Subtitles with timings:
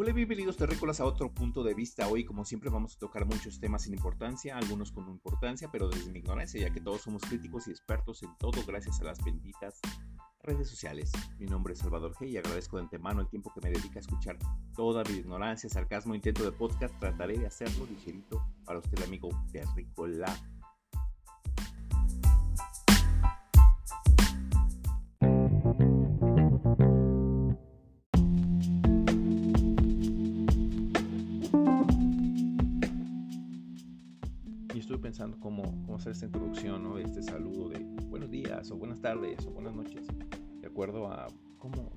[0.00, 2.06] Hola, bienvenidos terrícolas a otro punto de vista.
[2.06, 6.12] Hoy, como siempre, vamos a tocar muchos temas sin importancia, algunos con importancia, pero desde
[6.12, 9.80] mi ignorancia, ya que todos somos críticos y expertos en todo gracias a las benditas
[10.44, 11.10] redes sociales.
[11.40, 14.02] Mi nombre es Salvador G y agradezco de antemano el tiempo que me dedica a
[14.02, 14.38] escuchar
[14.76, 16.96] toda mi ignorancia, sarcasmo, intento de podcast.
[17.00, 20.32] Trataré de hacerlo ligerito para usted, amigo terrícola.
[35.08, 36.98] Pensando cómo, cómo hacer esta introducción, ¿no?
[36.98, 37.78] Este saludo de
[38.10, 40.06] buenos días o buenas tardes o buenas noches,
[40.60, 41.90] de acuerdo a cómo,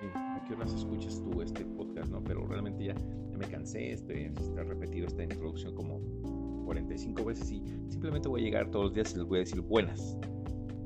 [0.00, 2.24] eh, a qué horas escuchas tú este podcast, ¿no?
[2.24, 2.94] Pero realmente ya,
[3.38, 6.00] me cansé, este, este repetido esta introducción como
[6.64, 9.60] 45 veces y simplemente voy a llegar todos los días y les voy a decir
[9.60, 10.16] buenas,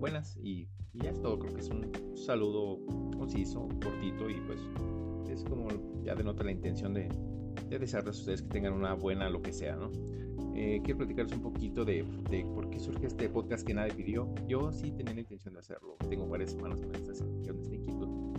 [0.00, 2.84] buenas y, y ya es todo, creo que es un saludo
[3.16, 4.58] conciso, cortito y pues
[5.30, 5.68] es como
[6.02, 7.08] ya denota la intención de,
[7.68, 9.92] de desearles a ustedes que tengan una buena lo que sea, ¿no?
[10.54, 14.28] Eh, quiero platicarles un poquito de, de, por qué surge este podcast que nadie pidió.
[14.46, 15.96] Yo sí tenía la intención de hacerlo.
[16.08, 17.24] Tengo varias semanas con esta, esta
[17.74, 18.30] inquietud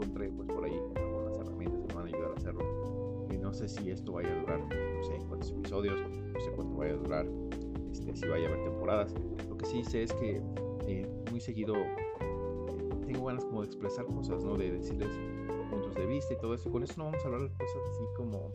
[0.00, 3.26] encontré pues por ahí algunas herramientas que me van a ayudar a hacerlo.
[3.30, 6.76] Y no sé si esto vaya a durar, no sé cuántos episodios, no sé cuánto
[6.76, 7.26] vaya a durar,
[7.92, 9.14] este, si vaya a haber temporadas.
[9.48, 10.42] Lo que sí sé es que
[10.86, 11.88] eh, muy seguido eh,
[13.06, 14.56] tengo ganas como de expresar cosas, ¿no?
[14.56, 15.10] De decirles
[15.70, 16.70] puntos de vista y todo eso.
[16.70, 18.52] Con eso no vamos a hablar de cosas así como,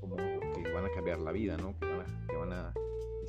[0.00, 1.76] como que van a cambiar la vida, ¿no?
[1.78, 1.93] Que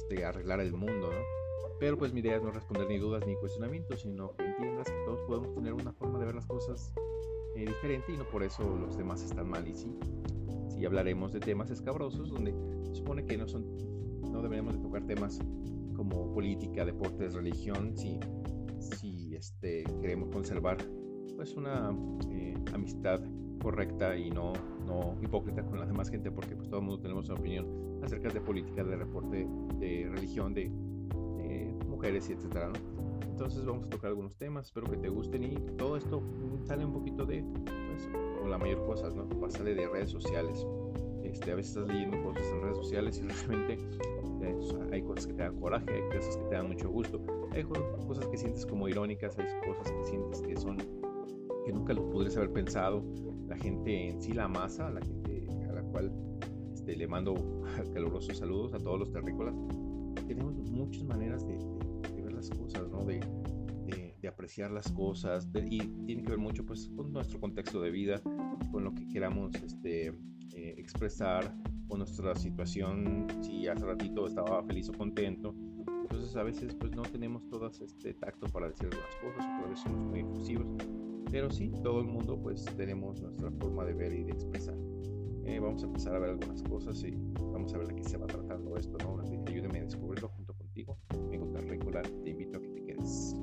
[0.08, 1.70] este, arreglar el mundo, ¿no?
[1.80, 5.04] Pero pues mi idea es no responder ni dudas ni cuestionamientos, sino que entiendas que
[5.06, 6.94] todos podemos tener una forma de ver las cosas
[7.56, 9.68] eh, diferente y no por eso los demás están mal.
[9.68, 9.94] Y sí,
[10.70, 12.54] sí hablaremos de temas escabrosos donde
[12.88, 13.66] se supone que no son,
[14.32, 15.40] no deberíamos de tocar temas
[15.96, 18.20] como política, deportes, religión, si,
[18.80, 20.78] si este, queremos conservar
[21.36, 21.94] pues una
[22.30, 23.22] eh, amistad
[23.62, 24.54] correcta y no,
[24.86, 27.68] no hipócrita con la demás gente, porque pues todo el mundo tenemos una opinión
[28.04, 29.48] acerca de política, de reporte,
[29.80, 30.72] de religión, de,
[31.88, 32.74] mujeres y etcétera,
[33.22, 36.22] Entonces vamos a tocar algunos temas, espero que te gusten y todo esto
[36.66, 38.10] sale un poquito de, pues,
[38.44, 39.28] o la mayor cosas, ¿no?
[39.50, 40.66] Sale de redes sociales.
[41.24, 43.74] Este, a veces estás leyendo cosas en redes sociales y realmente
[44.42, 47.22] eh, hay cosas que te dan coraje, hay cosas que te dan mucho gusto,
[47.52, 50.78] hay cosas que sientes como irónicas, hay cosas que sientes que son
[51.66, 53.04] que nunca lo pudieras haber pensado.
[53.48, 56.12] La gente en sí, la masa, la gente a la cual
[56.74, 57.34] este, le mando
[57.94, 59.56] calurosos saludos a todos los terrícolas.
[60.28, 61.58] Tenemos muchas maneras de,
[62.22, 63.04] ver las cosas, ¿no?
[63.06, 63.20] de,
[63.86, 68.20] de, apreciar las cosas y tiene que ver mucho pues, con nuestro contexto de vida,
[68.72, 71.56] con lo que queramos este, eh, expresar,
[71.88, 75.54] con nuestra situación, si hace ratito estaba feliz o contento.
[76.02, 79.84] Entonces a veces pues no tenemos todo este tacto para decir las cosas, a veces
[79.84, 80.68] somos muy efusivos
[81.36, 84.74] pero sí, todo el mundo pues tenemos nuestra forma de ver y de expresar.
[85.44, 87.14] Eh, vamos a empezar a ver algunas cosas y
[87.52, 89.22] vamos a ver de qué se va tratando esto, ¿no?
[89.46, 90.98] Ayúdeme a descubrirlo junto contigo.
[91.30, 93.36] Me regular, te invito a que te quedes.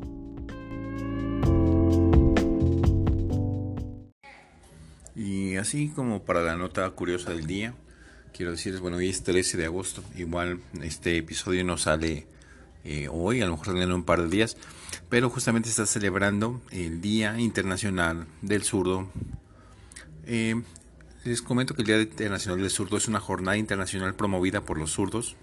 [5.14, 7.74] Y así como para la nota curiosa del día,
[8.32, 12.26] quiero decirles, bueno, hoy es 13 de agosto, igual este episodio no sale
[12.84, 14.56] eh, hoy, a lo mejor sale en un par de días,
[15.08, 19.08] pero justamente está celebrando el Día Internacional del Zurdo.
[20.26, 20.60] Eh,
[21.24, 24.90] les comento que el Día Internacional del Zurdo es una jornada internacional promovida por los
[24.90, 25.36] zurdos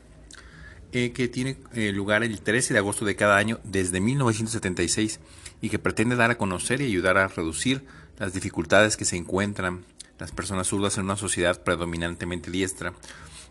[0.91, 1.57] eh, que tiene
[1.93, 5.19] lugar el 13 de agosto de cada año desde 1976
[5.61, 7.85] y que pretende dar a conocer y ayudar a reducir
[8.17, 9.85] las dificultades que se encuentran
[10.19, 12.93] las personas zurdas en una sociedad predominantemente diestra,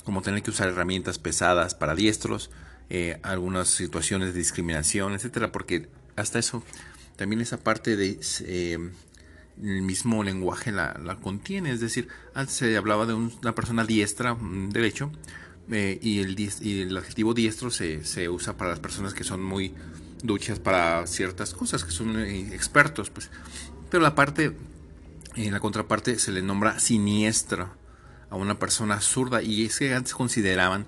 [0.05, 2.51] como tener que usar herramientas pesadas para diestros,
[2.91, 6.63] eh, algunas situaciones de discriminación, etcétera, porque hasta eso
[7.17, 8.79] también esa parte de eh,
[9.63, 14.37] el mismo lenguaje la, contiene, es decir, antes se hablaba de una persona diestra,
[14.71, 15.11] derecho,
[15.71, 16.21] eh, y,
[16.81, 19.75] el, adjetivo diestro se, se, usa para las personas que son muy
[20.23, 23.31] duchas para ciertas cosas, que son expertos, pues.
[23.91, 24.57] Pero la parte,
[25.35, 27.73] en la contraparte se le nombra siniestra
[28.31, 30.87] a una persona zurda y es que antes consideraban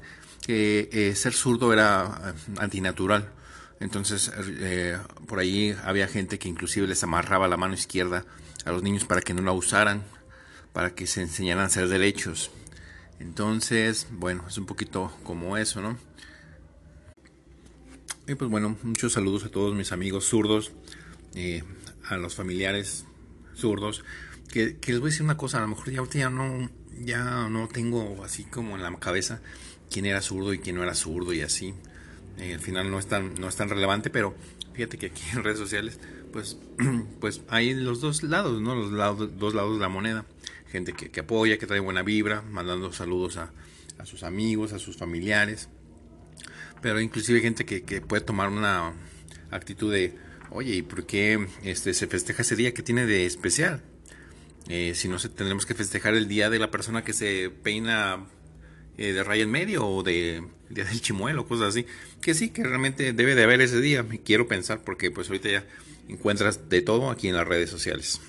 [0.51, 3.31] que eh, ser zurdo era eh, antinatural.
[3.79, 4.99] Entonces, eh,
[5.29, 8.25] por ahí había gente que inclusive les amarraba la mano izquierda
[8.65, 10.03] a los niños para que no la usaran,
[10.73, 12.51] para que se enseñaran a ser derechos.
[13.21, 15.97] Entonces, bueno, es un poquito como eso, ¿no?
[18.27, 20.73] Y pues bueno, muchos saludos a todos mis amigos zurdos,
[22.09, 23.05] a los familiares
[23.55, 24.03] zurdos.
[24.53, 26.69] Que, que, les voy a decir una cosa, a lo mejor ya ya no,
[26.99, 29.41] ya no tengo así como en la cabeza
[29.91, 31.75] quién era zurdo y quién no era zurdo y así.
[32.39, 34.35] eh, al final no es tan, no es tan relevante, pero
[34.73, 36.01] fíjate que aquí en redes sociales,
[36.33, 36.59] pues,
[37.21, 38.75] pues hay los dos lados, ¿no?
[38.75, 40.25] Los lados, dos lados de la moneda.
[40.71, 43.51] Gente que, apoya, que trae buena vibra, mandando saludos a,
[43.99, 45.69] a sus amigos, a sus familiares.
[46.81, 48.93] Pero inclusive hay gente que, puede tomar una
[49.51, 50.17] actitud de,
[50.51, 52.73] oye, ¿y por qué este, se festeja ese día?
[52.73, 53.83] que tiene de especial?
[54.69, 58.27] Eh, si no, tendremos que festejar el día de la persona que se peina
[58.99, 61.87] eh, de raya en medio o de día del chimuelo, cosas así.
[62.21, 65.67] Que sí, que realmente debe de haber ese día, quiero pensar, porque pues ahorita ya
[66.09, 68.21] encuentras de todo aquí en las redes sociales.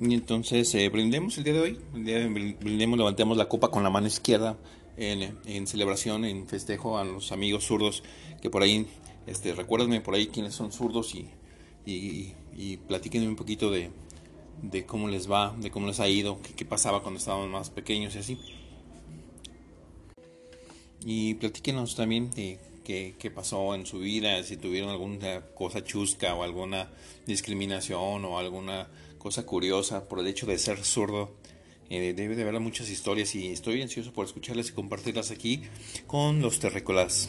[0.00, 3.70] Y entonces eh, brindemos el día de hoy, el día de brindemos, levantemos la copa
[3.70, 4.56] con la mano izquierda
[4.96, 8.02] en, en, celebración, en festejo a los amigos zurdos
[8.40, 8.86] que por ahí,
[9.26, 11.28] este, recuérdenme por ahí quiénes son zurdos y,
[11.84, 13.90] y, y platíquenme un poquito de,
[14.62, 17.70] de cómo les va, de cómo les ha ido, qué, qué pasaba cuando estaban más
[17.70, 18.38] pequeños y así.
[21.04, 26.34] Y platíquenos también de qué, qué, pasó en su vida, si tuvieron alguna cosa chusca
[26.34, 26.90] o alguna
[27.26, 28.88] discriminación o alguna
[29.18, 31.30] cosa curiosa por el hecho de ser zurdo.
[31.90, 35.62] Eh, debe de haber muchas historias y estoy ansioso por escucharlas y compartirlas aquí
[36.06, 37.28] con los terrícolas.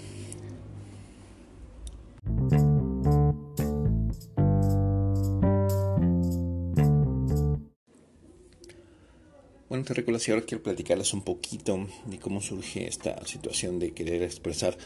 [9.73, 14.21] Bueno, terrícolas, y ahora quiero platicarles un poquito de cómo surge esta situación de querer
[14.21, 14.77] expresar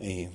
[0.00, 0.30] eh,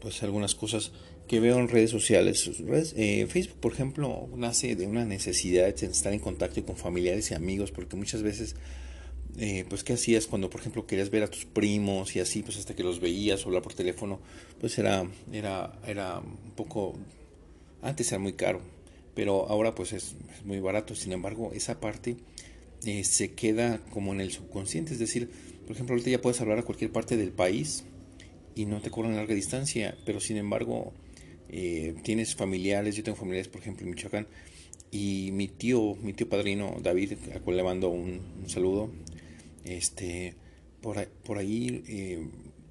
[0.00, 0.90] pues algunas cosas
[1.28, 2.50] que veo en redes sociales.
[2.96, 7.34] Eh, Facebook, por ejemplo, nace de una necesidad de estar en contacto con familiares y
[7.34, 8.56] amigos, porque muchas veces,
[9.38, 12.56] eh, pues, ¿qué hacías cuando, por ejemplo, querías ver a tus primos y así, pues,
[12.56, 14.18] hasta que los veías o hablar por teléfono,
[14.60, 16.96] pues era, era, era un poco,
[17.80, 18.60] antes era muy caro,
[19.14, 20.96] pero ahora, pues, es, es muy barato.
[20.96, 22.16] Sin embargo, esa parte
[22.84, 25.30] eh, se queda como en el subconsciente, es decir,
[25.66, 27.84] por ejemplo, ahorita ya puedes hablar a cualquier parte del país
[28.54, 30.92] y no te cobran larga distancia, pero sin embargo,
[31.48, 34.26] eh, tienes familiares, yo tengo familiares, por ejemplo, en Michoacán,
[34.90, 38.90] y mi tío, mi tío padrino David, a cual le mando un, saludo,
[39.64, 40.34] este,
[40.80, 42.26] por, por ahí eh,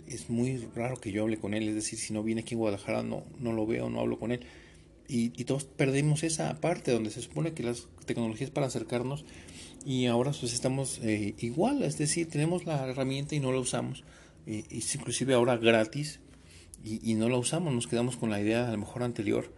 [0.07, 2.59] es muy raro que yo hable con él, es decir, si no viene aquí en
[2.59, 4.39] Guadalajara, no, no lo veo, no hablo con él.
[5.09, 9.25] Y, y todos perdemos esa parte donde se supone que las tecnologías para acercarnos
[9.87, 14.03] y ahora pues estamos eh, igual, es decir, tenemos la herramienta y no la usamos.
[14.45, 16.19] y es inclusive ahora gratis
[16.83, 19.49] y, no la usamos, nos quedamos con la idea a lo mejor anterior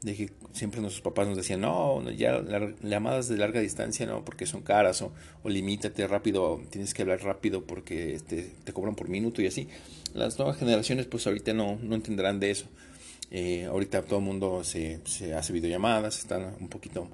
[0.00, 2.42] de que siempre nuestros papás nos decían, no, ya
[2.82, 7.22] llamadas de larga distancia no, porque son caras, o, o limítate rápido, tienes que hablar
[7.22, 9.68] rápido porque este, te cobran por minuto y así.
[10.14, 12.66] Las nuevas generaciones pues ahorita no, no entenderán de eso.
[13.30, 17.08] Eh, ahorita todo el mundo se, se hace videollamadas, están un poquito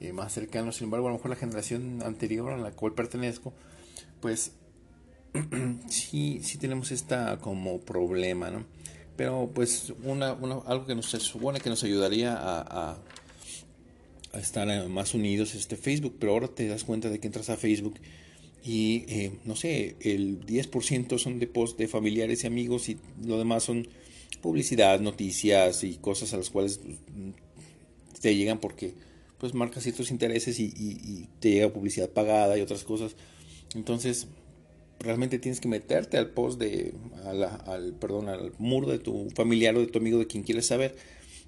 [0.00, 3.52] eh, más cercanos, sin embargo a lo mejor la generación anterior a la cual pertenezco,
[4.20, 4.52] pues
[5.88, 8.64] sí, sí tenemos esta como problema, ¿no?
[9.20, 12.96] pero pues una, algo que nos supone que nos ayudaría a,
[14.32, 17.96] estar más unidos este Facebook, pero ahora te das cuenta de que entras a Facebook
[18.64, 23.36] y eh, no sé, el 10% son de post de familiares y amigos y lo
[23.36, 23.88] demás son
[24.40, 28.94] publicidad, noticias y cosas a las cuales pues, te llegan porque
[29.40, 33.16] pues marcas ciertos intereses y, y te llega publicidad pagada y otras cosas.
[33.74, 34.28] Entonces,
[35.00, 36.94] realmente tienes que meterte al post de,
[37.24, 40.94] al, perdón, al muro de tu familiar o de tu amigo de quien quieres saber,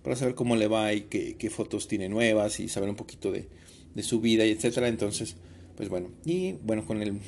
[0.03, 3.31] para saber cómo le va y qué, qué fotos tiene nuevas y saber un poquito
[3.31, 3.49] de,
[3.95, 4.89] de, su vida y etcétera.
[4.89, 5.37] Entonces,
[5.77, 7.21] pues bueno, y bueno, con el...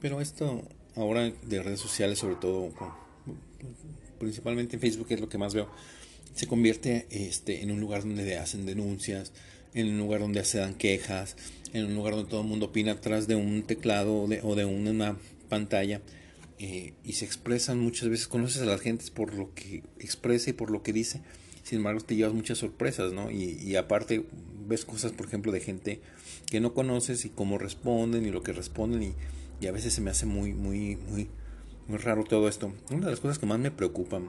[0.00, 0.62] Pero esto
[0.94, 2.70] ahora de redes sociales, sobre todo,
[4.18, 5.68] principalmente en Facebook, es lo que más veo,
[6.36, 9.32] se convierte este, en un lugar donde hacen denuncias,
[9.72, 11.34] en un lugar donde se dan quejas,
[11.72, 15.16] en un lugar donde todo el mundo opina atrás de un teclado o de, una
[15.48, 16.02] pantalla
[16.58, 20.52] eh, y se expresan muchas veces, conoces a las gentes por lo que expresa y
[20.52, 21.22] por lo que dice,
[21.62, 23.30] sin embargo te llevas muchas sorpresas, ¿no?
[23.30, 24.26] Y, aparte
[24.68, 26.00] ves cosas, por ejemplo, de gente
[26.50, 29.14] que no conoces y cómo responden y lo que responden y,
[29.60, 31.28] y a veces se me hace muy, muy, muy,
[31.88, 32.74] muy raro todo esto.
[32.90, 34.28] Una de las cosas que más me preocupan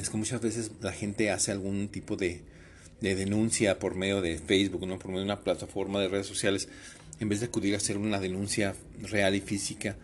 [0.00, 2.42] es que muchas veces la gente hace algún tipo de,
[3.00, 4.98] de denuncia por medio de Facebook, ¿no?
[4.98, 6.68] por medio de una plataforma de redes sociales,
[7.20, 9.96] en vez de acudir a hacer una denuncia real y física,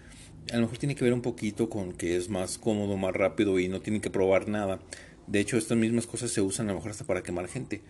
[0.52, 3.58] a lo mejor tiene que ver un poquito con que es más cómodo, más rápido
[3.58, 4.80] y no tiene que probar nada.
[5.26, 7.82] De hecho, estas mismas cosas se usan a lo mejor hasta para quemar gente,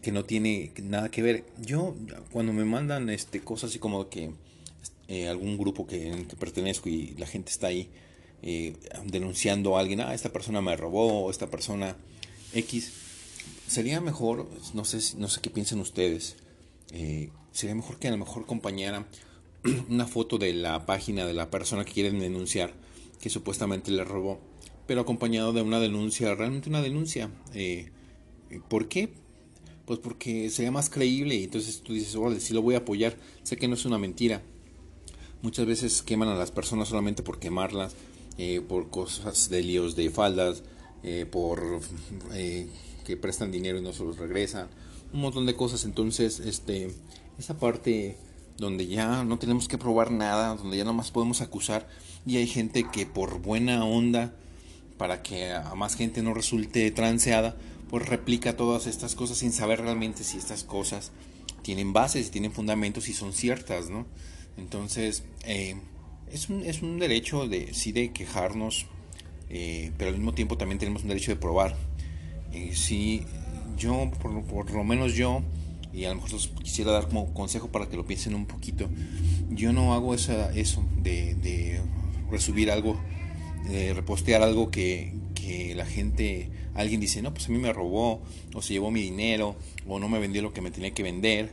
[0.00, 1.44] que no tiene nada que ver.
[1.60, 1.96] Yo,
[2.30, 4.30] cuando me mandan este, cosas así como que
[5.08, 7.90] eh, algún grupo que pertenezco y la gente está ahí
[8.46, 11.96] eh, denunciando a alguien, ah, esta persona me robó, esta persona
[12.52, 12.92] X,
[13.66, 16.36] sería mejor, no sé, no sé qué piensan ustedes,
[16.92, 19.06] eh, sería mejor que a lo mejor acompañara
[19.88, 22.74] una foto de la página de la persona que quieren denunciar,
[23.18, 24.38] que supuestamente le robó,
[24.86, 27.30] pero acompañado de una denuncia, realmente una denuncia.
[27.54, 27.88] Eh,
[28.68, 29.08] ¿Por qué?
[29.86, 33.16] Pues porque sería más creíble y entonces tú dices, órale, sí lo voy a apoyar,
[33.42, 34.42] sé que no es una mentira.
[35.40, 37.94] Muchas veces queman a las personas solamente por quemarlas,
[38.38, 40.62] eh, por cosas de líos de faldas,
[41.02, 41.80] eh, por
[42.32, 42.68] eh,
[43.04, 44.68] que prestan dinero y no se los regresan,
[45.12, 45.84] un montón de cosas.
[45.84, 46.90] Entonces, este,
[47.38, 48.16] esa parte
[48.56, 51.88] donde ya no tenemos que probar nada, donde ya nomás podemos acusar
[52.26, 54.34] y hay gente que por buena onda,
[54.96, 57.56] para que a más gente no resulte transeada,
[57.90, 61.10] pues replica todas estas cosas sin saber realmente si estas cosas
[61.62, 64.06] tienen bases, tienen fundamentos y son ciertas, ¿no?
[64.56, 65.76] Entonces, eh,
[66.32, 68.86] es, un, es un derecho de, sí de quejarnos,
[69.50, 71.76] eh, pero al mismo tiempo también tenemos un derecho de probar.
[72.52, 73.22] Eh, si
[73.76, 75.42] yo, por, lo menos yo,
[75.92, 76.30] y a lo mejor
[76.62, 78.88] quisiera dar como consejo para que lo piensen un poquito,
[79.50, 81.80] yo no hago esa, eso de, de
[82.30, 83.00] resubir algo,
[83.68, 88.22] de repostear algo que, que la gente, alguien dice, no, pues a mí me robó,
[88.54, 91.52] o se llevó mi dinero, o no me vendió lo que me tenía que vender.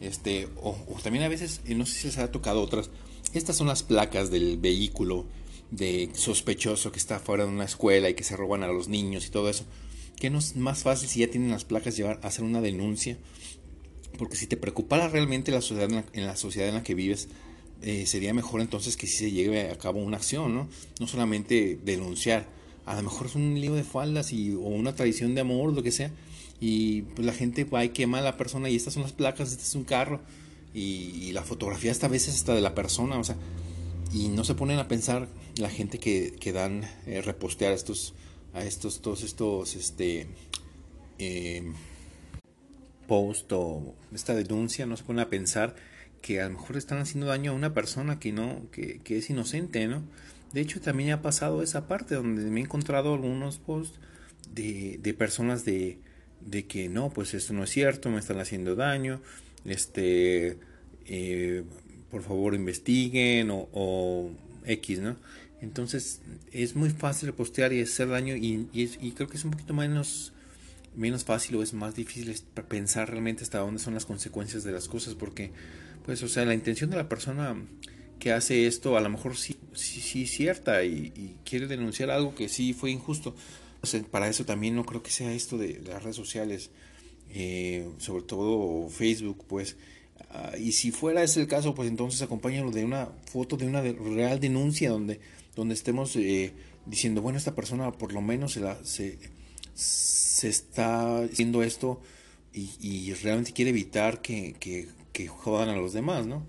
[0.00, 2.90] Este, o, también a veces, no sé si les ha tocado otras,
[3.34, 5.26] estas son las placas del vehículo
[5.70, 9.26] de sospechoso que está fuera de una escuela y que se roban a los niños
[9.26, 9.64] y todo eso.
[10.16, 13.16] Que no es más fácil si ya tienen las placas llevar a hacer una denuncia.
[14.18, 17.28] Porque si te preocupara realmente la sociedad en la, sociedad en la que vives,
[17.80, 20.68] eh, sería mejor entonces que si se lleve a cabo una acción, ¿no?
[21.00, 22.46] No solamente denunciar
[22.84, 25.82] a lo mejor es un lío de faldas y, o una tradición de amor, lo
[25.82, 26.10] que sea,
[26.60, 29.52] y pues la gente va y quema a la persona y estas son las placas,
[29.52, 30.20] este es un carro,
[30.74, 33.36] y, la fotografía hasta a veces hasta de la persona, o sea,
[34.12, 38.14] y no se ponen a pensar la gente que, que dan eh, repostear a estos,
[38.52, 40.26] a estos, todos estos, este,
[41.18, 41.72] eh,
[43.06, 45.74] post o esta denuncia, no se ponen a pensar
[46.20, 49.28] que a lo mejor están haciendo daño a una persona que no, que, que es
[49.28, 50.02] inocente, ¿no?
[50.52, 53.98] De hecho, también ha pasado esa parte donde me he encontrado algunos posts
[54.50, 55.98] de, de personas de,
[56.40, 59.20] de, que no, pues esto no es cierto, me están haciendo daño,
[59.64, 60.58] este,
[61.06, 61.62] eh,
[62.10, 64.30] por favor investiguen o,
[64.64, 65.16] X, ¿no?
[65.60, 66.20] Entonces
[66.52, 70.32] es muy fácil postear y hacer daño y, y, creo que es un poquito menos,
[70.96, 72.34] menos fácil o es más difícil
[72.68, 75.52] pensar realmente hasta dónde son las consecuencias de las cosas porque,
[76.04, 77.56] pues, o sea, la intención de la persona
[78.22, 82.48] que hace esto a lo mejor sí, sí, sí cierta y, quiere denunciar algo que
[82.48, 83.34] sí fue injusto.
[84.12, 86.70] para eso también no creo que sea esto de, las redes sociales,
[87.32, 89.76] eh, sobre todo Facebook, pues.
[90.30, 93.80] Ah, y si fuera ese el caso, pues entonces acompáñalo de una foto de una
[93.80, 95.20] real denuncia donde,
[95.56, 96.52] donde estemos eh,
[96.86, 98.52] diciendo, bueno, esta persona por lo menos
[98.84, 99.18] se,
[99.74, 102.00] se, está haciendo esto
[102.52, 106.46] y, y realmente quiere evitar que, que, que jodan a los demás, ¿no?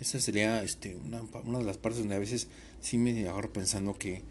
[0.00, 2.48] Esa sería este, una, una, de las partes donde a veces
[2.80, 4.22] sí me agarro pensando que,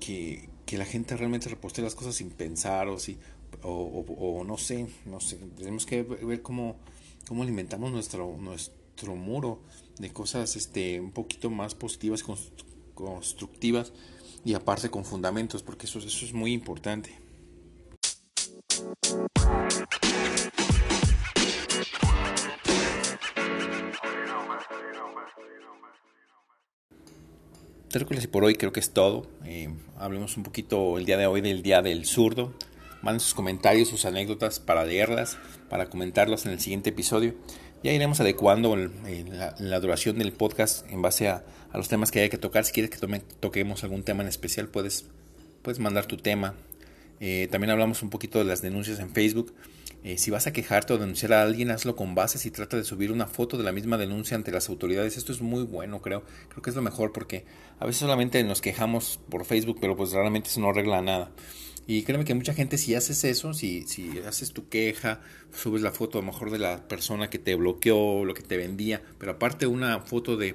[0.00, 3.18] que, que la gente realmente reposte las cosas sin pensar o, si,
[3.62, 5.36] o, no sé, no sé.
[5.56, 6.76] Tenemos que ver cómo,
[7.26, 9.60] cómo alimentamos nuestro, nuestro muro
[9.98, 12.24] de cosas este, un poquito más positivas,
[12.94, 13.92] constructivas
[14.44, 17.28] y aparte con fundamentos, porque eso, eso es muy importante.
[28.22, 29.26] y por hoy creo que es todo.
[29.44, 32.52] Eh, hablemos un poquito el día de hoy del Día del Zurdo.
[33.02, 35.38] Manden sus comentarios, sus anécdotas para leerlas,
[35.68, 37.34] para comentarlas en el siguiente episodio.
[37.84, 42.38] Ya iremos adecuando la, duración del podcast en base a, los temas que haya que
[42.38, 42.64] tocar.
[42.64, 45.04] Si quieres que toquemos algún tema en especial, puedes,
[45.62, 46.54] puedes mandar tu tema.
[47.20, 49.54] Eh, también hablamos un poquito de las denuncias en Facebook.
[50.04, 52.84] Eh, si vas a quejarte o denunciar a alguien, hazlo con bases y trata de
[52.84, 55.16] subir una foto de la misma denuncia ante las autoridades.
[55.16, 56.24] Esto es muy bueno, creo.
[56.48, 57.44] Creo que es lo mejor porque
[57.78, 61.30] a veces solamente nos quejamos por Facebook, pero pues realmente eso no arregla nada.
[61.90, 65.22] Y créeme que mucha gente si haces eso, si, si haces tu queja,
[65.54, 68.58] subes la foto a lo mejor de la persona que te bloqueó, lo que te
[68.58, 70.54] vendía, pero aparte una foto de,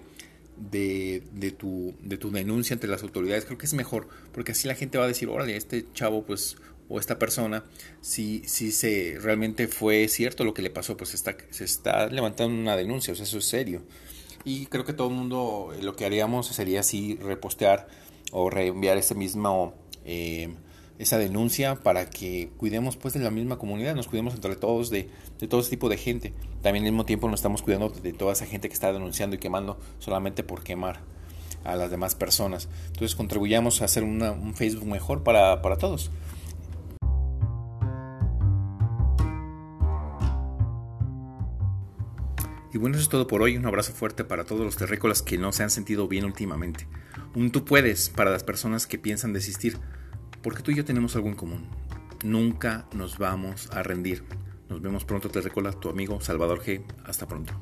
[0.57, 4.67] de, de, tu, de tu denuncia ante las autoridades, creo que es mejor, porque así
[4.67, 7.63] la gente va a decir, órale, este chavo pues o esta persona,
[8.01, 12.55] si, si se realmente fue cierto lo que le pasó, pues está, se está levantando
[12.55, 13.81] una denuncia, o sea, eso es serio.
[14.45, 17.87] Y creo que todo el mundo eh, lo que haríamos sería así repostear
[18.31, 19.73] o reenviar ese mismo,
[20.05, 20.53] eh,
[21.03, 25.09] esa denuncia para que cuidemos pues de la misma comunidad, nos cuidemos entre todos de,
[25.39, 26.33] de todo ese tipo de gente.
[26.61, 29.39] También al mismo tiempo nos estamos cuidando de toda esa gente que está denunciando y
[29.39, 31.01] quemando solamente por quemar
[31.63, 32.67] a las demás personas.
[32.87, 36.11] Entonces contribuyamos a hacer un Facebook mejor para, para todos.
[42.73, 43.55] Y bueno, eso es todo por hoy.
[43.55, 46.87] Un abrazo fuerte para todos los terrícolas que no se han sentido bien últimamente.
[47.35, 49.77] Un tú puedes para las personas que piensan desistir,
[50.43, 51.65] porque tú y yo tenemos algo en común.
[52.23, 54.23] Nunca nos vamos a rendir.
[54.69, 56.83] Nos vemos pronto, terrícola, tu amigo Salvador G.
[57.05, 57.53] Hasta pronto.